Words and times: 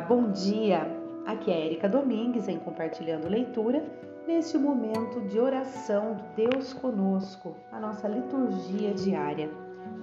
Bom 0.00 0.30
dia! 0.30 0.86
Aqui 1.26 1.50
é 1.50 1.66
Erika 1.66 1.88
Domingues 1.88 2.48
em 2.48 2.58
Compartilhando 2.58 3.28
Leitura, 3.28 3.84
neste 4.26 4.56
momento 4.56 5.20
de 5.28 5.38
oração 5.38 6.14
do 6.14 6.24
Deus 6.34 6.72
conosco, 6.72 7.54
a 7.70 7.78
nossa 7.78 8.08
liturgia 8.08 8.94
diária. 8.94 9.50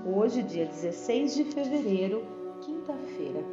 Hoje, 0.06 0.44
dia 0.44 0.66
16 0.66 1.36
de 1.36 1.44
fevereiro, 1.46 2.24
quinta-feira. 2.62 3.44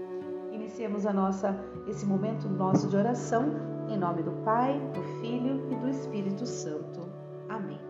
Iniciemos 0.52 1.06
a 1.06 1.12
nossa, 1.12 1.58
esse 1.88 2.04
momento 2.04 2.46
nosso 2.48 2.88
de 2.88 2.96
oração 2.96 3.46
em 3.88 3.96
nome 3.96 4.22
do 4.22 4.32
Pai, 4.44 4.78
do 4.92 5.02
Filho 5.20 5.72
e 5.72 5.76
do 5.76 5.88
Espírito 5.88 6.44
Santo. 6.44 7.08
Amém. 7.48 7.80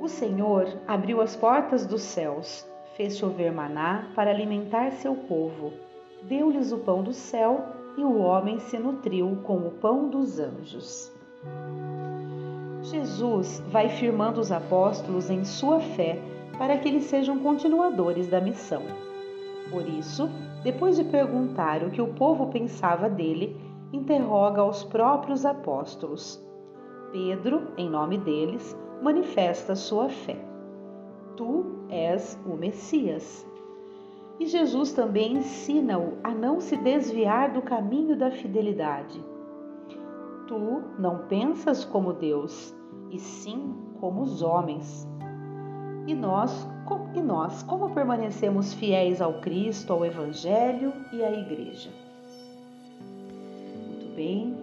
O 0.00 0.08
Senhor 0.08 0.66
abriu 0.86 1.20
as 1.20 1.34
portas 1.34 1.84
dos 1.84 2.02
céus, 2.02 2.66
fez 2.96 3.18
chover 3.18 3.52
maná 3.52 4.10
para 4.14 4.30
alimentar 4.30 4.92
seu 4.92 5.14
povo 5.14 5.89
deu-lhes 6.22 6.72
o 6.72 6.78
pão 6.78 7.02
do 7.02 7.12
céu 7.12 7.64
e 7.96 8.04
o 8.04 8.18
homem 8.18 8.58
se 8.58 8.78
nutriu 8.78 9.38
com 9.42 9.56
o 9.58 9.70
pão 9.70 10.08
dos 10.08 10.38
anjos. 10.38 11.12
Jesus 12.82 13.62
vai 13.70 13.88
firmando 13.88 14.40
os 14.40 14.50
apóstolos 14.50 15.30
em 15.30 15.44
sua 15.44 15.80
fé 15.80 16.20
para 16.58 16.78
que 16.78 16.88
eles 16.88 17.04
sejam 17.04 17.38
continuadores 17.38 18.28
da 18.28 18.40
missão. 18.40 18.82
Por 19.70 19.88
isso, 19.88 20.28
depois 20.62 20.96
de 20.96 21.04
perguntar 21.04 21.82
o 21.82 21.90
que 21.90 22.02
o 22.02 22.12
povo 22.14 22.48
pensava 22.48 23.08
dele, 23.08 23.56
interroga 23.92 24.64
os 24.64 24.84
próprios 24.84 25.44
apóstolos. 25.44 26.42
Pedro, 27.12 27.68
em 27.76 27.88
nome 27.88 28.18
deles, 28.18 28.76
manifesta 29.02 29.74
sua 29.74 30.08
fé. 30.08 30.36
Tu 31.36 31.64
és 31.88 32.38
o 32.46 32.56
Messias. 32.56 33.46
E 34.40 34.46
Jesus 34.46 34.94
também 34.94 35.34
ensina-o 35.34 36.16
a 36.24 36.30
não 36.30 36.60
se 36.60 36.74
desviar 36.74 37.52
do 37.52 37.60
caminho 37.60 38.16
da 38.16 38.30
fidelidade. 38.30 39.22
Tu 40.48 40.82
não 40.98 41.26
pensas 41.26 41.84
como 41.84 42.14
Deus, 42.14 42.74
e 43.10 43.18
sim 43.18 43.74
como 44.00 44.22
os 44.22 44.40
homens. 44.40 45.06
E 46.06 46.14
nós, 46.14 46.66
e 47.14 47.20
nós, 47.20 47.62
como 47.64 47.90
permanecemos 47.90 48.72
fiéis 48.72 49.20
ao 49.20 49.42
Cristo, 49.42 49.92
ao 49.92 50.06
Evangelho 50.06 50.94
e 51.12 51.22
à 51.22 51.30
Igreja? 51.30 51.90
Muito 53.90 54.16
bem, 54.16 54.56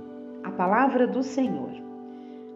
a 0.44 0.50
palavra 0.50 1.05
do 1.05 1.22
Senhor. 1.22 1.70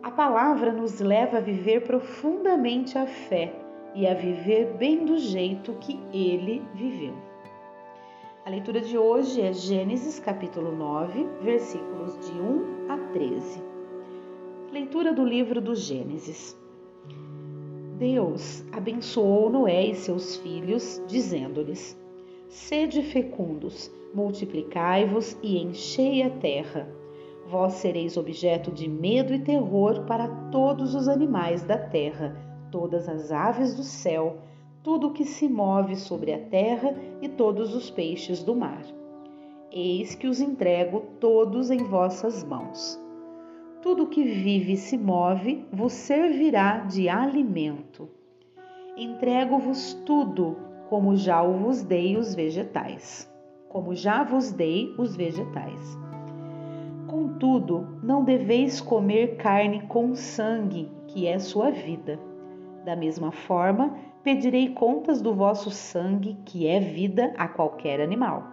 A 0.02 0.10
palavra 0.10 0.72
nos 0.72 1.00
leva 1.00 1.38
a 1.38 1.42
viver 1.42 1.82
profundamente 1.82 2.98
a 2.98 3.06
fé 3.06 3.61
e 3.94 4.08
a 4.08 4.14
viver 4.14 4.74
bem 4.78 5.06
do 5.06 5.18
jeito 5.18 5.74
que 5.74 6.00
ele 6.14 6.62
viveu. 6.74 7.14
A 8.46 8.50
leitura 8.50 8.82
de 8.82 8.98
hoje 8.98 9.42
é 9.42 9.54
Gênesis 9.54 10.20
capítulo 10.20 10.76
9, 10.76 11.28
versículos 11.42 12.18
de 12.26 12.32
1 12.32 12.90
a 12.90 12.98
13. 13.14 13.62
Leitura 14.72 15.14
do 15.14 15.24
livro 15.24 15.62
do 15.62 15.76
Gênesis. 15.76 16.58
Deus 17.98 18.64
abençoou 18.72 19.50
Noé 19.50 19.86
e 19.88 19.96
seus 19.96 20.38
filhos, 20.38 21.02
dizendo-lhes: 21.08 21.96
Sede 22.48 23.04
fecundos, 23.04 23.92
multiplicai-vos 24.14 25.38
e 25.44 25.58
enchei 25.62 26.24
a 26.24 26.30
terra. 26.30 26.90
Vós 27.46 27.74
sereis 27.74 28.18
objeto 28.18 28.72
de 28.72 28.90
medo 28.90 29.34
e 29.34 29.40
terror 29.40 30.06
para 30.06 30.28
todos 30.50 30.96
os 30.96 31.08
animais 31.08 31.64
da 31.64 31.78
terra 31.78 32.51
todas 32.72 33.08
as 33.10 33.32
aves 33.32 33.76
do 33.76 33.84
céu, 33.84 34.38
tudo 34.82 35.08
o 35.08 35.14
que 35.14 35.26
se 35.26 35.48
move 35.48 35.96
sobre 35.96 36.34
a 36.34 36.40
terra 36.40 36.96
e 37.22 37.30
todos 37.30 37.76
os 37.76 37.92
peixes 37.92 38.42
do 38.42 38.56
mar. 38.56 38.82
Eis 39.72 40.16
que 40.16 40.28
os 40.28 40.42
entrego 40.42 41.02
todos 41.20 41.70
em 41.70 41.84
vossas 41.84 42.44
mãos. 42.44 43.00
Tudo 43.82 44.08
que 44.08 44.24
vive 44.24 44.74
e 44.74 44.78
se 44.78 44.98
move 44.98 45.66
vos 45.72 45.94
servirá 45.94 46.80
de 46.80 47.10
alimento. 47.10 48.10
Entrego-vos 48.98 49.94
tudo, 50.06 50.58
como 50.90 51.16
já 51.16 51.42
vos 51.44 51.84
dei 51.84 52.18
os 52.18 52.34
vegetais. 52.34 53.30
Como 53.70 53.96
já 53.96 54.24
vos 54.24 54.52
dei 54.52 54.94
os 54.98 55.16
vegetais. 55.16 55.98
Contudo, 57.08 57.88
não 58.04 58.24
deveis 58.24 58.82
comer 58.82 59.38
carne 59.38 59.82
com 59.88 60.16
sangue, 60.16 60.92
que 61.08 61.28
é 61.28 61.40
sua 61.40 61.72
vida 61.72 62.20
da 62.84 62.96
mesma 62.96 63.32
forma, 63.32 63.96
pedirei 64.24 64.70
contas 64.70 65.22
do 65.22 65.34
vosso 65.34 65.70
sangue, 65.72 66.38
que 66.46 66.68
é 66.68 66.80
vida 66.80 67.34
a 67.38 67.48
qualquer 67.48 68.02
animal. 68.02 68.44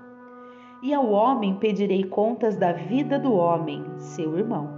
E 0.82 0.94
ao 0.94 1.10
homem 1.10 1.56
pedirei 1.56 2.04
contas 2.04 2.56
da 2.56 2.72
vida 2.72 3.18
do 3.18 3.34
homem, 3.34 3.84
seu 3.98 4.38
irmão. 4.38 4.68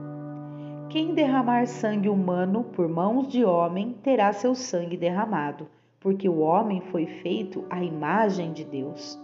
Quem 0.88 1.14
derramar 1.14 1.66
sangue 1.66 2.08
humano 2.08 2.64
por 2.64 2.88
mãos 2.88 3.28
de 3.28 3.44
homem 3.44 3.96
terá 4.02 4.32
seu 4.32 4.54
sangue 4.54 4.96
derramado, 4.96 5.68
porque 6.00 6.28
o 6.28 6.40
homem 6.40 6.80
foi 6.80 7.06
feito 7.06 7.64
à 7.70 7.82
imagem 7.82 8.52
de 8.52 8.64
Deus. 8.64 9.20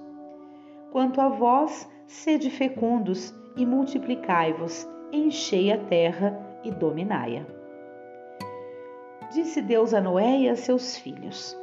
Quanto 0.93 1.21
a 1.21 1.29
vós, 1.29 1.91
sede 2.07 2.51
fecundos 2.51 3.35
e 3.57 3.67
multiplicai-vos, 3.67 4.87
enchei 5.13 5.73
a 5.73 5.79
terra 5.79 6.39
e 6.63 6.71
dominai-a. 6.71 7.56
Disse 9.31 9.61
Deus 9.61 9.93
a 9.93 10.01
Noé 10.01 10.43
e 10.43 10.49
a 10.49 10.55
seus 10.55 10.97
filhos: 10.97 11.59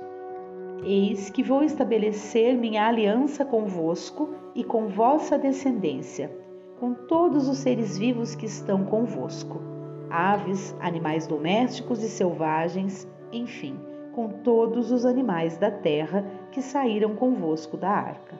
Eis 0.83 1.29
que 1.29 1.41
vou 1.41 1.63
estabelecer 1.63 2.57
minha 2.57 2.85
aliança 2.85 3.45
convosco 3.45 4.35
e 4.53 4.65
com 4.65 4.87
vossa 4.87 5.37
descendência, 5.37 6.29
com 6.77 6.93
todos 6.93 7.47
os 7.47 7.59
seres 7.59 7.97
vivos 7.97 8.35
que 8.35 8.45
estão 8.45 8.83
convosco, 8.83 9.61
aves, 10.09 10.75
animais 10.81 11.25
domésticos 11.25 12.03
e 12.03 12.09
selvagens, 12.09 13.07
enfim, 13.31 13.79
com 14.13 14.27
todos 14.27 14.91
os 14.91 15.05
animais 15.05 15.57
da 15.57 15.71
terra 15.71 16.25
que 16.51 16.61
saíram 16.61 17.15
convosco 17.15 17.77
da 17.77 17.89
arca. 17.89 18.37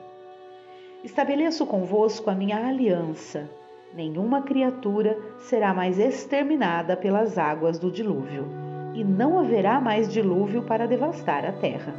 Estabeleço 1.02 1.64
convosco 1.64 2.28
a 2.28 2.34
minha 2.34 2.66
aliança. 2.66 3.48
Nenhuma 3.94 4.42
criatura 4.42 5.18
será 5.38 5.72
mais 5.72 5.98
exterminada 5.98 6.94
pelas 6.94 7.38
águas 7.38 7.78
do 7.78 7.90
dilúvio 7.90 8.63
e 8.94 9.02
não 9.02 9.38
haverá 9.38 9.80
mais 9.80 10.10
dilúvio 10.10 10.62
para 10.62 10.86
devastar 10.86 11.44
a 11.44 11.52
terra. 11.52 11.94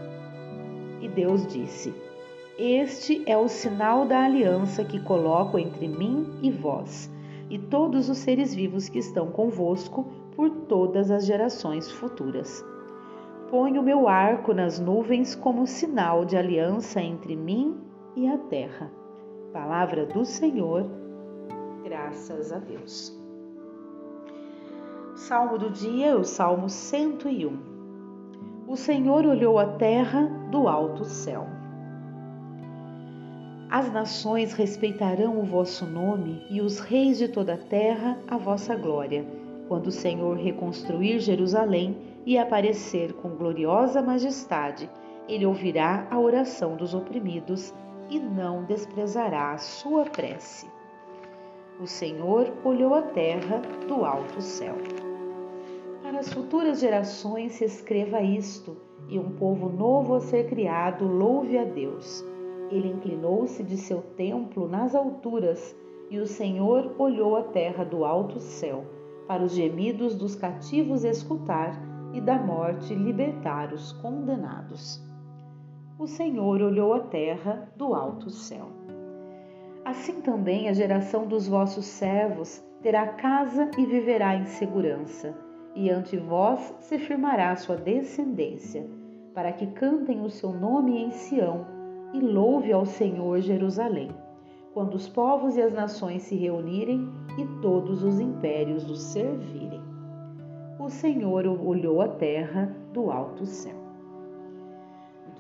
E 1.02 1.08
Deus 1.10 1.46
disse: 1.46 1.94
Este 2.58 3.22
é 3.30 3.38
o 3.38 3.48
sinal 3.48 4.06
da 4.06 4.24
aliança 4.24 4.84
que 4.84 5.00
coloco 5.00 5.60
entre 5.60 5.88
mim 5.88 6.40
e 6.42 6.50
vós, 6.50 7.12
e 7.50 7.60
todos 7.60 8.10
os 8.10 8.18
seres 8.18 8.56
vivos 8.56 8.90
que 8.90 8.98
estão 8.98 9.28
convosco 9.28 10.06
por 10.36 10.50
todas 10.50 11.12
as 11.12 11.26
gerações 11.26 11.92
futuras. 11.92 12.64
Ponho 13.52 13.84
meu 13.84 14.08
arco 14.08 14.54
nas 14.54 14.80
nuvens 14.80 15.36
como 15.36 15.68
sinal 15.68 16.26
de 16.26 16.36
aliança 16.36 17.02
entre 17.02 17.36
mim 17.36 17.78
e 18.16 18.28
a 18.28 18.38
terra. 18.38 18.92
Palavra 19.54 20.06
do 20.06 20.26
Senhor, 20.26 20.86
graças 21.84 22.52
a 22.52 22.58
Deus. 22.58 23.25
Salmo 25.16 25.58
do 25.58 25.70
dia, 25.70 26.18
o 26.18 26.26
Salmo 26.26 26.70
101. 26.70 27.58
O 28.68 28.76
Senhor 28.76 29.26
olhou 29.26 29.58
a 29.58 29.66
terra 29.66 30.24
do 30.52 30.68
alto 30.68 31.06
céu. 31.06 31.48
As 33.72 33.90
nações 33.94 34.52
respeitarão 34.52 35.40
o 35.40 35.46
vosso 35.46 35.86
nome 35.86 36.46
e 36.50 36.60
os 36.60 36.80
reis 36.80 37.18
de 37.18 37.30
toda 37.30 37.54
a 37.54 37.58
terra 37.58 38.20
a 38.28 38.36
vossa 38.36 38.76
glória, 38.76 39.26
quando 39.70 39.88
o 39.88 39.92
Senhor 39.92 40.36
reconstruir 40.36 41.22
Jerusalém 41.22 41.98
e 42.26 42.38
aparecer 42.38 43.14
com 43.14 43.30
gloriosa 43.30 44.02
majestade, 44.02 44.90
ele 45.30 45.46
ouvirá 45.46 46.10
a 46.12 46.20
oração 46.20 46.76
dos 46.76 46.94
oprimidos 46.94 47.74
e 48.10 48.20
não 48.20 48.66
desprezará 48.66 49.54
a 49.54 49.58
sua 49.58 50.04
prece. 50.04 50.75
O 51.80 51.88
Senhor 51.88 52.52
olhou 52.64 52.94
a 52.94 53.02
terra 53.02 53.62
do 53.88 54.06
alto 54.06 54.42
céu 54.42 54.76
para 56.06 56.20
as 56.20 56.32
futuras 56.32 56.80
gerações 56.80 57.54
se 57.54 57.66
escreva 57.66 58.22
isto, 58.22 58.78
e 59.10 59.20
um 59.20 59.32
povo 59.32 59.68
novo 59.68 60.14
a 60.14 60.22
ser 60.22 60.48
criado 60.48 61.06
louve 61.06 61.58
a 61.58 61.66
Deus. 61.66 62.24
Ele 62.72 62.88
inclinou-se 62.88 63.62
de 63.64 63.76
seu 63.76 64.04
templo 64.16 64.66
nas 64.66 64.96
alturas, 64.96 65.76
e 66.10 66.20
o 66.20 66.26
Senhor 66.26 66.94
olhou 66.98 67.36
a 67.36 67.44
terra 67.44 67.84
do 67.84 68.06
alto 68.06 68.40
céu, 68.40 68.86
para 69.28 69.44
os 69.44 69.54
gemidos 69.54 70.16
dos 70.16 70.36
cativos 70.36 71.04
escutar 71.04 71.76
e 72.14 72.22
da 72.22 72.38
morte 72.38 72.94
libertar 72.94 73.74
os 73.74 73.92
condenados. 73.92 75.04
O 76.00 76.08
Senhor 76.08 76.62
olhou 76.62 76.94
a 76.94 77.00
terra 77.00 77.68
do 77.76 77.96
alto 77.96 78.30
céu. 78.30 78.85
Assim 79.86 80.20
também 80.20 80.68
a 80.68 80.74
geração 80.74 81.28
dos 81.28 81.48
vossos 81.48 81.86
servos 81.86 82.62
terá 82.82 83.08
casa 83.08 83.70
e 83.78 83.86
viverá 83.86 84.36
em 84.36 84.46
segurança 84.46 85.46
e 85.76 85.90
ante 85.90 86.16
vós 86.18 86.74
se 86.80 86.98
firmará 86.98 87.56
sua 87.56 87.76
descendência, 87.76 88.88
para 89.34 89.52
que 89.52 89.68
cantem 89.68 90.22
o 90.22 90.30
seu 90.30 90.54
nome 90.54 90.98
em 90.98 91.12
Sião 91.12 91.68
e 92.14 92.20
louve 92.20 92.72
ao 92.72 92.86
Senhor 92.86 93.42
Jerusalém, 93.42 94.10
quando 94.74 94.96
os 94.96 95.10
povos 95.10 95.58
e 95.58 95.62
as 95.62 95.74
nações 95.74 96.24
se 96.24 96.36
reunirem 96.36 97.10
e 97.38 97.62
todos 97.62 98.04
os 98.04 98.20
impérios 98.20 98.90
o 98.90 98.96
servirem. 98.96 99.84
O 100.80 100.90
Senhor 100.90 101.46
olhou 101.46 102.02
a 102.02 102.08
terra 102.08 102.74
do 102.94 103.12
alto 103.12 103.46
céu. 103.46 103.85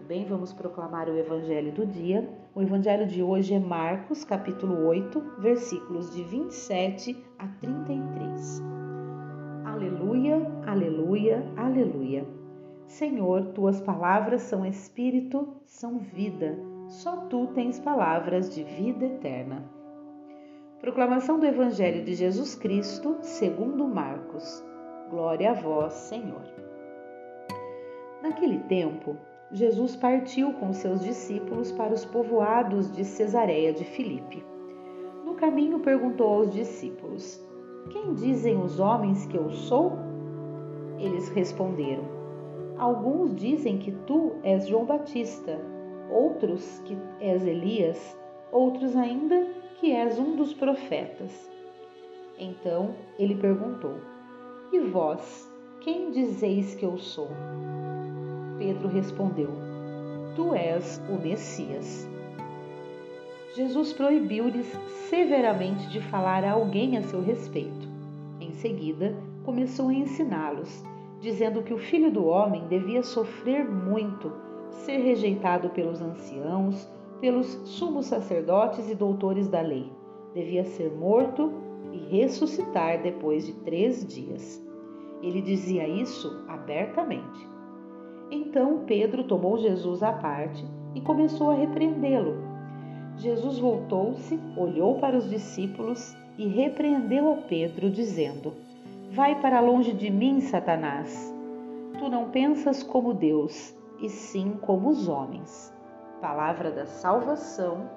Bem, 0.08 0.24
vamos 0.24 0.54
proclamar 0.54 1.10
o 1.10 1.18
evangelho 1.18 1.72
do 1.72 1.84
dia. 1.84 2.30
O 2.54 2.62
evangelho 2.62 3.08
de 3.08 3.24
hoje 3.24 3.56
é 3.56 3.60
Marcos, 3.60 4.24
capítulo 4.24 4.86
8, 4.86 5.20
versículos 5.40 6.14
de 6.14 6.22
27 6.22 7.26
a 7.40 7.48
33. 7.48 8.62
Aleluia, 9.66 10.46
aleluia, 10.68 11.44
aleluia. 11.58 12.24
Senhor, 12.86 13.48
tuas 13.54 13.82
palavras 13.82 14.44
são 14.44 14.64
espírito, 14.64 15.56
são 15.66 15.98
vida. 15.98 16.56
Só 16.88 17.26
tu 17.26 17.48
tens 17.56 17.80
palavras 17.80 18.54
de 18.54 18.64
vida 18.64 19.08
eterna. 19.08 19.68
Proclamação 20.82 21.40
do 21.40 21.48
Evangelho 21.48 22.06
de 22.06 22.14
Jesus 22.14 22.54
Cristo, 22.54 23.18
segundo 23.22 23.88
Marcos. 23.88 24.64
Glória 25.10 25.50
a 25.50 25.54
vós, 25.56 25.94
Senhor. 25.94 26.46
Naquele 28.22 28.60
tempo, 28.60 29.18
Jesus 29.56 29.96
partiu 29.96 30.52
com 30.52 30.74
seus 30.74 31.02
discípulos 31.02 31.72
para 31.72 31.94
os 31.94 32.04
povoados 32.04 32.92
de 32.92 33.06
Cesareia 33.06 33.72
de 33.72 33.86
Filipe. 33.86 34.44
No 35.24 35.34
caminho 35.36 35.80
perguntou 35.80 36.28
aos 36.28 36.52
discípulos: 36.52 37.42
Quem 37.90 38.14
dizem 38.16 38.62
os 38.62 38.82
homens 38.82 39.26
que 39.26 39.38
eu 39.38 39.50
sou? 39.50 39.94
Eles 41.00 41.30
responderam: 41.30 42.04
Alguns 42.78 43.34
dizem 43.34 43.78
que 43.78 43.94
tu 43.94 44.34
és 44.44 44.68
João 44.68 44.84
Batista, 44.84 45.58
outros 46.12 46.80
que 46.80 46.98
és 47.22 47.48
Elias, 47.48 48.18
outros 48.52 48.94
ainda 48.94 49.48
que 49.80 49.94
és 49.94 50.20
um 50.20 50.36
dos 50.36 50.54
profetas. 50.54 51.50
Então 52.38 52.94
ele 53.18 53.36
perguntou: 53.36 54.02
E 54.74 54.80
vós, 54.80 55.50
quem 55.80 56.12
dizeis 56.12 56.76
que 56.76 56.84
eu 56.84 56.98
sou? 56.98 57.30
Pedro 58.58 58.88
respondeu: 58.88 59.50
Tu 60.36 60.54
és 60.54 61.02
o 61.10 61.22
Messias. 61.22 62.08
Jesus 63.56 63.94
proibiu-lhes 63.94 64.68
severamente 65.10 65.88
de 65.90 66.02
falar 66.02 66.44
a 66.44 66.52
alguém 66.52 66.98
a 66.98 67.04
seu 67.04 67.22
respeito. 67.22 67.88
Em 68.42 68.52
seguida, 68.52 69.16
começou 69.46 69.90
a 69.90 69.94
ensiná-los, 69.94 70.84
dizendo 71.22 71.64
que 71.64 71.74
o 71.74 71.78
filho 71.78 72.12
do 72.12 72.26
homem 72.26 72.68
devia 72.68 73.02
sofrer 73.02 73.64
muito, 73.64 74.32
ser 74.70 74.98
rejeitado 74.98 75.70
pelos 75.70 76.02
anciãos, 76.02 76.90
pelos 77.22 77.48
sumos 77.64 78.08
sacerdotes 78.08 78.90
e 78.90 78.96
doutores 78.96 79.48
da 79.48 79.62
lei. 79.62 79.90
Devia 80.34 80.66
ser 80.66 80.92
morto 80.92 81.54
e 81.94 81.98
ressuscitar 81.98 83.02
depois 83.02 83.46
de 83.46 83.54
três 83.54 84.06
dias. 84.06 84.62
Ele 85.22 85.42
dizia 85.42 85.88
isso 85.88 86.44
abertamente. 86.48 87.55
Então 88.32 88.84
Pedro 88.86 89.24
tomou 89.24 89.58
Jesus 89.58 90.02
à 90.02 90.12
parte 90.12 90.66
e 90.94 91.02
começou 91.02 91.52
a 91.52 91.56
repreendê-lo. 91.56 92.36
Jesus 93.18 93.60
voltou-se, 93.60 94.40
olhou 94.58 95.00
para 95.00 95.18
os 95.18 95.30
discípulos 95.30 96.16
e 96.38 96.48
repreendeu 96.48 97.32
a 97.32 97.38
Pedro, 97.38 97.90
dizendo: 97.90 98.54
Vai 99.12 99.40
para 99.40 99.62
longe 99.62 99.94
de 99.94 100.10
mim, 100.10 100.42
Satanás. 100.42 101.34
Tu 101.98 102.10
não 102.10 102.30
pensas 102.30 102.84
como 102.84 103.14
Deus, 103.14 103.74
e 104.02 104.10
sim 104.10 104.58
como 104.62 104.90
os 104.90 105.08
homens. 105.08 105.74
Palavra 106.20 106.72
da 106.72 106.86
salvação, 106.86 107.90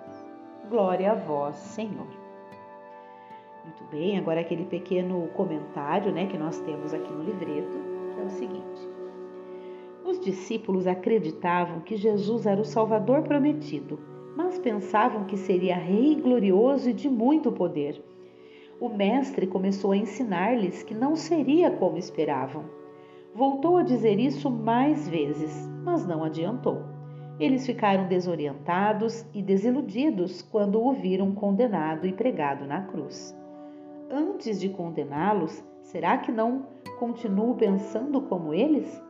glória 0.69 1.13
a 1.13 1.15
vós, 1.15 1.57
Senhor. 1.57 2.07
Muito 3.65 3.85
bem, 3.91 4.19
agora 4.19 4.41
aquele 4.41 4.65
pequeno 4.65 5.29
comentário 5.35 6.13
né, 6.13 6.27
que 6.27 6.39
nós 6.39 6.59
temos 6.61 6.95
aqui 6.95 7.13
no 7.13 7.25
livreto, 7.25 7.77
que 8.15 8.21
é 8.21 8.25
o 8.25 8.31
seguinte. 8.31 8.98
Os 10.09 10.19
discípulos 10.19 10.87
acreditavam 10.87 11.81
que 11.81 11.95
Jesus 11.95 12.47
era 12.47 12.59
o 12.59 12.65
Salvador 12.65 13.25
prometido, 13.25 14.01
mas 14.35 14.59
pensavam 14.59 15.25
que 15.25 15.37
seria 15.37 15.77
rei 15.77 16.15
glorioso 16.15 16.89
e 16.89 16.95
de 16.95 17.11
muito 17.11 17.53
poder. 17.53 18.03
O 18.81 18.89
mestre 18.89 19.47
começou 19.47 19.93
a 19.93 19.99
ensinar-lhes 19.99 20.83
que 20.83 20.95
não 20.95 21.15
seria 21.15 21.71
como 21.71 21.99
esperavam. 21.99 22.65
Voltou 23.35 23.77
a 23.77 23.83
dizer 23.83 24.19
isso 24.19 24.51
mais 24.51 25.07
vezes, 25.07 25.69
mas 25.85 26.07
não 26.07 26.25
adiantou. 26.25 26.85
Eles 27.39 27.67
ficaram 27.67 28.09
desorientados 28.09 29.27
e 29.35 29.43
desiludidos 29.43 30.41
quando 30.41 30.83
o 30.83 30.91
viram 30.91 31.35
condenado 31.35 32.07
e 32.07 32.15
pregado 32.15 32.65
na 32.65 32.81
cruz. 32.81 33.37
Antes 34.11 34.59
de 34.59 34.71
condená-los, 34.71 35.63
será 35.83 36.17
que 36.17 36.33
não 36.33 36.65
continuo 36.99 37.57
pensando 37.57 38.23
como 38.23 38.55
eles? 38.55 39.07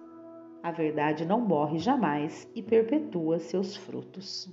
A 0.63 0.73
verdade 0.73 1.25
não 1.25 1.41
morre 1.41 1.79
jamais 1.79 2.49
e 2.55 2.63
perpetua 2.63 3.39
seus 3.39 3.77
frutos. 3.77 4.53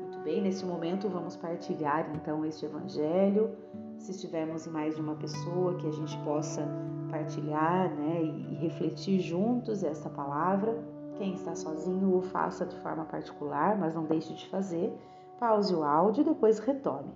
Muito 0.00 0.18
bem, 0.20 0.42
nesse 0.42 0.66
momento 0.66 1.08
vamos 1.08 1.34
partilhar 1.34 2.10
então 2.14 2.44
este 2.44 2.66
evangelho. 2.66 3.56
Se 3.96 4.10
estivermos 4.10 4.66
em 4.66 4.70
mais 4.70 4.94
de 4.94 5.00
uma 5.00 5.14
pessoa, 5.14 5.76
que 5.76 5.86
a 5.86 5.90
gente 5.90 6.16
possa 6.18 6.68
partilhar 7.10 7.90
né, 7.94 8.22
e 8.22 8.54
refletir 8.56 9.20
juntos 9.20 9.82
esta 9.82 10.10
palavra. 10.10 10.78
Quem 11.16 11.32
está 11.34 11.54
sozinho, 11.54 12.16
o 12.16 12.22
faça 12.22 12.64
de 12.64 12.76
forma 12.76 13.04
particular, 13.04 13.78
mas 13.78 13.94
não 13.94 14.04
deixe 14.04 14.34
de 14.34 14.48
fazer. 14.48 14.92
Pause 15.38 15.74
o 15.74 15.82
áudio 15.82 16.20
e 16.20 16.24
depois 16.24 16.58
retome. 16.58 17.12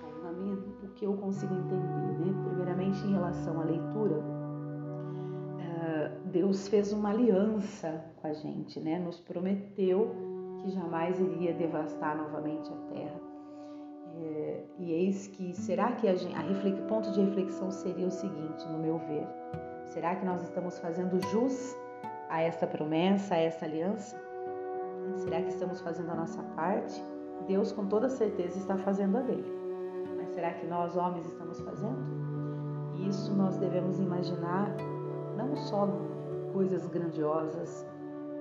Bom, 0.00 0.08
o 0.82 0.88
que 0.94 1.04
eu 1.04 1.14
consigo 1.14 1.54
entender, 1.54 2.18
né? 2.18 2.44
Primeiramente, 2.48 3.06
em 3.06 3.12
relação 3.12 3.60
à 3.60 3.64
leitura, 3.64 4.37
Deus 6.26 6.68
fez 6.68 6.92
uma 6.92 7.10
aliança 7.10 8.04
com 8.20 8.28
a 8.28 8.32
gente, 8.32 8.80
né? 8.80 8.98
Nos 8.98 9.20
prometeu 9.20 10.14
que 10.60 10.70
jamais 10.70 11.18
iria 11.20 11.54
devastar 11.54 12.16
novamente 12.16 12.70
a 12.72 12.94
terra. 12.94 13.20
É, 14.20 14.64
e 14.78 14.92
eis 14.92 15.28
que, 15.28 15.54
será 15.54 15.92
que 15.92 16.08
a, 16.08 16.14
gente, 16.14 16.34
a 16.34 16.86
ponto 16.88 17.10
de 17.12 17.20
reflexão 17.20 17.70
seria 17.70 18.06
o 18.06 18.10
seguinte, 18.10 18.66
no 18.68 18.78
meu 18.78 18.98
ver: 18.98 19.26
será 19.84 20.16
que 20.16 20.24
nós 20.24 20.42
estamos 20.42 20.78
fazendo 20.78 21.20
jus 21.28 21.76
a 22.28 22.40
esta 22.40 22.66
promessa, 22.66 23.34
a 23.34 23.38
essa 23.38 23.64
aliança? 23.64 24.20
Será 25.16 25.40
que 25.40 25.48
estamos 25.48 25.80
fazendo 25.80 26.10
a 26.10 26.14
nossa 26.14 26.42
parte? 26.54 27.02
Deus, 27.46 27.72
com 27.72 27.86
toda 27.86 28.08
certeza, 28.08 28.58
está 28.58 28.76
fazendo 28.76 29.18
a 29.18 29.22
dele. 29.22 29.50
Mas 30.16 30.28
será 30.30 30.52
que 30.52 30.66
nós, 30.66 30.96
homens, 30.96 31.26
estamos 31.26 31.60
fazendo? 31.60 32.18
Isso 33.08 33.32
nós 33.34 33.56
devemos 33.56 33.98
imaginar 34.00 34.74
não 35.38 35.56
só 35.56 35.88
coisas 36.52 36.84
grandiosas, 36.88 37.86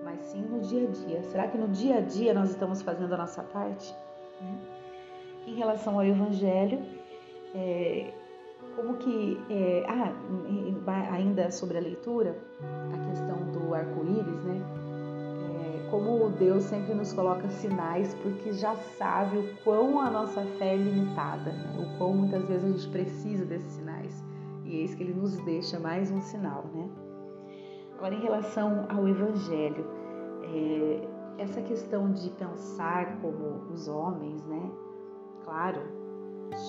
mas 0.03 0.19
sim 0.21 0.41
no 0.41 0.59
dia 0.61 0.87
a 0.87 0.91
dia. 0.91 1.23
Será 1.23 1.47
que 1.47 1.57
no 1.57 1.67
dia 1.67 1.97
a 1.97 2.01
dia 2.01 2.33
nós 2.33 2.49
estamos 2.49 2.81
fazendo 2.81 3.13
a 3.13 3.17
nossa 3.17 3.43
parte? 3.43 3.95
Em 5.45 5.53
relação 5.53 5.95
ao 5.95 6.03
Evangelho, 6.03 6.83
é, 7.53 8.11
como 8.75 8.95
que. 8.95 9.39
É, 9.49 9.85
ah, 9.87 10.13
ainda 11.11 11.51
sobre 11.51 11.77
a 11.77 11.81
leitura, 11.81 12.35
a 12.93 13.09
questão 13.09 13.37
do 13.51 13.73
arco-íris, 13.73 14.43
né? 14.43 14.61
É, 15.55 15.89
como 15.89 16.29
Deus 16.31 16.63
sempre 16.63 16.93
nos 16.93 17.13
coloca 17.13 17.47
sinais, 17.49 18.13
porque 18.15 18.51
já 18.53 18.75
sabe 18.75 19.37
o 19.37 19.55
quão 19.63 19.99
a 19.99 20.09
nossa 20.09 20.41
fé 20.57 20.73
é 20.73 20.77
limitada, 20.77 21.51
né? 21.51 21.75
o 21.77 21.97
quão 21.97 22.13
muitas 22.13 22.45
vezes 22.47 22.63
a 22.63 22.67
gente 22.67 22.89
precisa 22.89 23.45
desses 23.45 23.73
sinais. 23.73 24.23
E 24.67 24.81
eis 24.81 24.93
que 24.93 25.01
ele 25.01 25.13
nos 25.13 25.37
deixa 25.45 25.79
mais 25.79 26.11
um 26.11 26.19
sinal, 26.19 26.65
né? 26.73 26.89
Agora, 27.95 28.13
em 28.13 28.19
relação 28.19 28.85
ao 28.89 29.07
Evangelho, 29.07 29.85
é, 30.43 31.07
essa 31.37 31.61
questão 31.61 32.11
de 32.11 32.29
pensar 32.31 33.17
como 33.21 33.71
os 33.71 33.87
homens, 33.87 34.43
né? 34.45 34.69
Claro, 35.45 35.81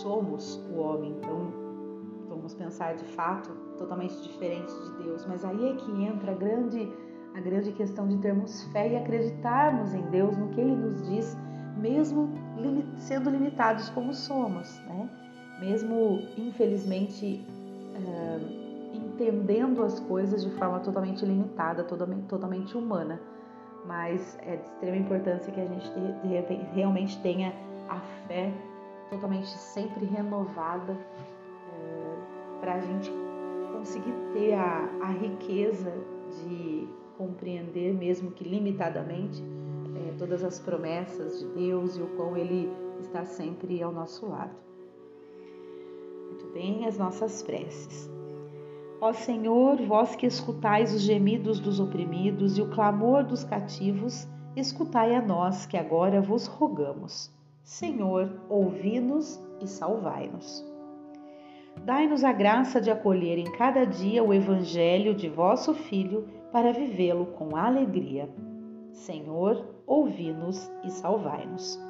somos 0.01 0.65
o 0.71 0.79
homem, 0.79 1.17
então 1.19 1.53
vamos 2.29 2.55
pensar 2.55 2.95
de 2.95 3.05
fato 3.05 3.51
totalmente 3.77 4.15
diferente 4.23 4.73
de 4.73 5.03
Deus, 5.03 5.27
mas 5.27 5.45
aí 5.45 5.71
é 5.71 5.75
que 5.75 5.91
entra 6.05 6.33
a 6.33 6.35
grande, 6.35 6.89
a 7.35 7.41
grande 7.41 7.73
questão 7.73 8.07
de 8.07 8.17
termos 8.19 8.63
fé 8.73 8.93
e 8.93 8.97
acreditarmos 8.97 9.93
em 9.93 10.03
Deus, 10.11 10.37
no 10.37 10.49
que 10.51 10.61
Ele 10.61 10.77
nos 10.77 11.03
diz, 11.09 11.37
mesmo 11.77 12.31
sendo 12.97 13.29
limitados 13.29 13.89
como 13.91 14.15
somos, 14.15 14.79
né? 14.87 15.11
Mesmo, 15.61 16.21
infelizmente, 16.37 17.45
uh, 17.99 18.69
entendendo 18.95 19.83
as 19.83 20.01
coisas 20.01 20.45
de 20.45 20.51
forma 20.53 20.81
totalmente 20.81 21.25
limitada, 21.25 21.85
totalmente, 21.85 22.27
totalmente 22.27 22.77
humana. 22.77 23.21
Mas 23.85 24.39
é 24.43 24.57
de 24.57 24.65
extrema 24.65 24.97
importância 24.97 25.53
que 25.53 25.61
a 25.61 25.65
gente 25.65 25.91
realmente 26.75 27.21
tenha 27.23 27.55
a 27.89 28.01
fé 28.27 28.53
totalmente 29.11 29.49
sempre 29.49 30.05
renovada 30.05 30.93
é, 30.93 32.61
para 32.61 32.75
a 32.75 32.81
gente 32.81 33.11
conseguir 33.73 34.13
ter 34.33 34.55
a, 34.55 34.89
a 35.03 35.11
riqueza 35.11 35.93
de 36.43 36.89
compreender, 37.17 37.95
mesmo 37.95 38.31
que 38.31 38.45
limitadamente, 38.45 39.43
é, 39.97 40.15
todas 40.19 40.45
as 40.45 40.61
promessas 40.61 41.41
de 41.41 41.47
Deus 41.47 41.97
e 41.97 42.03
o 42.03 42.07
quão 42.09 42.37
Ele 42.37 42.71
está 43.01 43.25
sempre 43.25 43.83
ao 43.83 43.93
nosso 43.93 44.29
lado. 44.29 44.68
Muito 46.29 46.47
bem, 46.53 46.87
as 46.87 46.97
nossas 46.97 47.43
preces. 47.43 48.09
Ó 49.01 49.13
Senhor, 49.13 49.77
vós 49.83 50.15
que 50.15 50.27
escutais 50.27 50.95
os 50.95 51.03
gemidos 51.03 51.59
dos 51.61 51.81
oprimidos 51.81 52.59
e 52.59 52.63
o 52.63 52.71
clamor 52.71 53.25
dos 53.25 53.45
cativos, 53.45 54.27
escutai 54.57 55.15
a 55.15 55.23
nós 55.23 55.67
que 55.67 55.77
agora 55.77 56.21
vos 56.21 56.47
rogamos. 56.47 57.31
Senhor, 57.63 58.41
ouvi-nos 58.49 59.41
e 59.61 59.67
salvai-nos. 59.67 60.65
Dai-nos 61.85 62.25
a 62.25 62.33
graça 62.33 62.81
de 62.81 62.91
acolher 62.91 63.39
em 63.39 63.51
cada 63.53 63.85
dia 63.85 64.23
o 64.25 64.35
Evangelho 64.35 65.15
de 65.15 65.29
vosso 65.29 65.75
Filho 65.75 66.29
para 66.53 66.73
vivê-lo 66.73 67.27
com 67.27 67.57
alegria. 67.57 68.29
Senhor, 68.91 69.65
ouvi-nos 69.87 70.71
e 70.85 70.91
salvai-nos. 70.91 71.88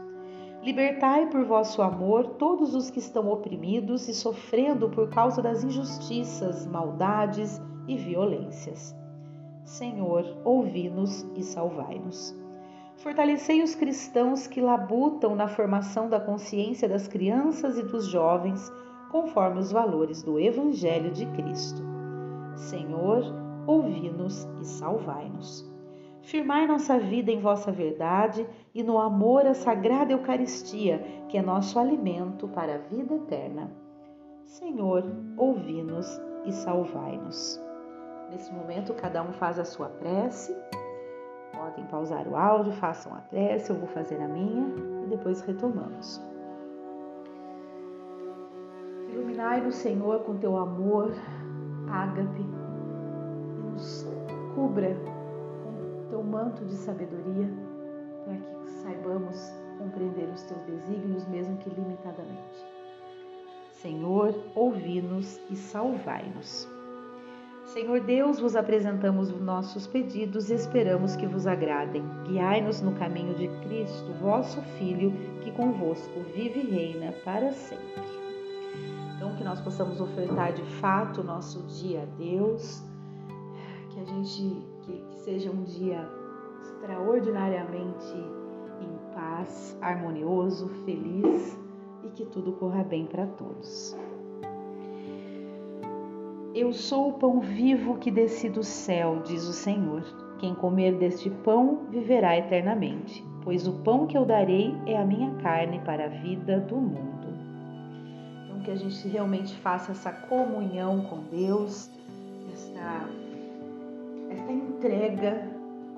Libertai 0.63 1.27
por 1.27 1.45
vosso 1.45 1.81
amor 1.81 2.31
todos 2.31 2.75
os 2.75 2.91
que 2.91 2.99
estão 2.99 3.29
oprimidos 3.31 4.09
e 4.09 4.15
sofrendo 4.15 4.89
por 4.91 5.09
causa 5.09 5.41
das 5.41 5.63
injustiças, 5.63 6.67
maldades 6.67 7.61
e 7.87 7.97
violências. 7.97 8.95
Senhor, 9.65 10.25
ouvi-nos 10.45 11.23
e 11.37 11.43
salvai-nos. 11.45 12.37
Fortalecei 12.97 13.63
os 13.63 13.77
cristãos 13.77 14.49
que 14.49 14.61
labutam 14.61 15.37
na 15.37 15.47
formação 15.47 16.09
da 16.09 16.19
consciência 16.19 16.89
das 16.89 17.07
crianças 17.07 17.79
e 17.79 17.83
dos 17.83 18.07
jovens, 18.07 18.73
conforme 19.13 19.61
os 19.61 19.71
valores 19.71 20.25
do 20.25 20.41
Evangelho 20.41 21.13
de 21.13 21.25
Cristo. 21.27 21.81
Senhor, 22.57 23.23
ouvi-nos 23.65 24.49
e 24.61 24.65
salvai-nos. 24.65 25.78
Firmai 26.29 26.67
nossa 26.67 26.99
vida 26.99 27.31
em 27.31 27.41
vossa 27.41 27.73
verdade 27.73 28.47
e 28.75 28.83
no 28.83 28.99
amor 28.99 29.47
à 29.47 29.55
sagrada 29.55 30.13
Eucaristia, 30.13 30.99
que 31.27 31.39
é 31.39 31.43
nosso 31.43 31.79
alimento 31.79 32.47
para 32.49 32.75
a 32.75 32.79
vida 32.79 33.15
eterna. 33.15 33.71
Senhor, 34.45 35.11
ouvi-nos 35.39 36.21
e 36.45 36.53
salvai-nos. 36.53 37.59
Nesse 38.31 38.53
momento, 38.53 38.93
cada 38.93 39.23
um 39.23 39.33
faz 39.33 39.59
a 39.59 39.65
sua 39.65 39.89
prece. 39.89 40.55
Podem 41.57 41.87
pausar 41.87 42.29
o 42.29 42.37
áudio, 42.37 42.75
façam 42.75 43.15
a 43.15 43.21
prece, 43.21 43.71
eu 43.71 43.77
vou 43.77 43.89
fazer 43.89 44.21
a 44.21 44.29
minha 44.29 44.67
e 45.05 45.07
depois 45.07 45.41
retomamos. 45.41 46.21
Iluminai-nos, 49.09 49.77
Senhor, 49.77 50.21
com 50.25 50.37
teu 50.37 50.59
amor, 50.59 51.11
ágape, 51.91 52.43
e 52.43 53.73
nos 53.73 54.07
cubra 54.55 54.95
teu 56.09 56.23
manto 56.23 56.65
de 56.65 56.75
sabedoria, 56.75 57.49
para 58.25 58.37
que 58.37 58.71
saibamos 58.83 59.53
compreender 59.79 60.29
os 60.29 60.43
teus 60.43 60.61
desígnios, 60.63 61.27
mesmo 61.29 61.57
que 61.59 61.71
limitadamente. 61.71 62.67
Senhor, 63.73 64.35
ouvi-nos 64.55 65.41
e 65.49 65.57
salvai-nos. 65.57 66.69
Senhor 67.67 68.01
Deus, 68.01 68.41
vos 68.41 68.57
apresentamos 68.57 69.31
os 69.31 69.41
nossos 69.41 69.87
pedidos 69.87 70.51
e 70.51 70.55
esperamos 70.55 71.15
que 71.15 71.27
vos 71.27 71.47
agradem. 71.47 72.03
Guiai-nos 72.25 72.81
no 72.81 72.93
caminho 72.93 73.35
de 73.35 73.47
Cristo, 73.69 74.11
vosso 74.21 74.61
Filho, 74.79 75.13
que 75.43 75.53
convosco 75.53 76.19
vive 76.35 76.61
e 76.61 76.71
reina 76.71 77.13
para 77.25 77.53
sempre. 77.53 78.03
Então, 79.15 79.37
que 79.37 79.45
nós 79.45 79.61
possamos 79.61 80.01
ofertar 80.01 80.55
de 80.55 80.63
fato 80.81 81.21
o 81.21 81.25
nosso 81.25 81.63
dia 81.65 82.03
a 82.03 82.07
Deus, 82.17 82.83
que 83.91 84.01
a 84.01 84.05
gente 84.05 84.78
seja 85.29 85.51
um 85.51 85.63
dia 85.63 86.09
extraordinariamente 86.63 88.17
em 88.81 89.15
paz, 89.15 89.77
harmonioso, 89.79 90.69
feliz 90.87 91.61
e 92.03 92.09
que 92.09 92.25
tudo 92.25 92.53
corra 92.53 92.83
bem 92.83 93.05
para 93.05 93.27
todos. 93.27 93.95
Eu 96.55 96.73
sou 96.73 97.11
o 97.11 97.13
pão 97.19 97.41
vivo 97.41 97.99
que 97.99 98.11
desci 98.11 98.49
do 98.49 98.65
céu, 98.65 99.21
diz 99.23 99.47
o 99.47 99.53
Senhor. 99.53 100.03
Quem 100.39 100.55
comer 100.55 100.97
deste 100.97 101.29
pão 101.29 101.87
viverá 101.91 102.39
eternamente, 102.39 103.23
pois 103.45 103.69
o 103.69 103.75
pão 103.83 104.07
que 104.07 104.17
eu 104.17 104.25
darei 104.25 104.75
é 104.87 104.97
a 104.97 105.05
minha 105.05 105.35
carne 105.43 105.79
para 105.81 106.07
a 106.07 106.09
vida 106.09 106.59
do 106.59 106.77
mundo. 106.77 107.29
Então, 108.47 108.61
que 108.61 108.71
a 108.71 108.77
gente 108.77 109.07
realmente 109.07 109.55
faça 109.57 109.93
essa 109.93 110.11
comunhão 110.11 111.03
com 111.03 111.21
Deus, 111.25 111.91
esta, 112.51 113.07
entrega 114.79 115.43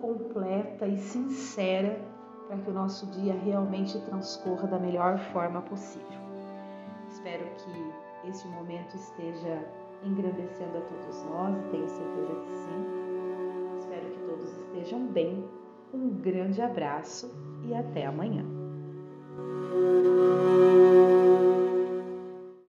completa 0.00 0.86
e 0.86 0.96
sincera 0.96 2.00
para 2.48 2.56
que 2.56 2.70
o 2.70 2.72
nosso 2.72 3.06
dia 3.10 3.34
realmente 3.34 4.00
transcorra 4.06 4.66
da 4.66 4.78
melhor 4.78 5.18
forma 5.32 5.60
possível. 5.60 6.18
Espero 7.10 7.44
que 7.56 8.28
esse 8.28 8.48
momento 8.48 8.96
esteja 8.96 9.62
engrandecendo 10.02 10.78
a 10.78 10.80
todos 10.80 11.24
nós 11.24 11.62
tenho 11.70 11.88
certeza 11.88 12.34
que 12.34 12.56
sim. 12.56 13.78
Espero 13.78 14.10
que 14.10 14.18
todos 14.20 14.50
estejam 14.56 15.06
bem. 15.08 15.44
Um 15.92 16.08
grande 16.08 16.62
abraço 16.62 17.30
e 17.62 17.74
até 17.74 18.06
amanhã. 18.06 18.59